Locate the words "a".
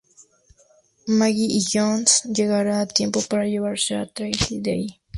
2.79-2.87, 3.93-4.07